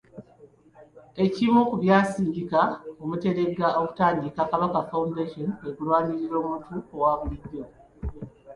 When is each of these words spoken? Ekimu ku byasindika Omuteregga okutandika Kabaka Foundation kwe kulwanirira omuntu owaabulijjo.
Ekimu 1.25 1.59
ku 1.69 1.75
byasindika 1.83 2.61
Omuteregga 3.03 3.67
okutandika 3.81 4.41
Kabaka 4.51 4.79
Foundation 4.89 5.47
kwe 5.59 5.69
kulwanirira 5.75 6.35
omuntu 6.41 6.73
owaabulijjo. 6.95 7.63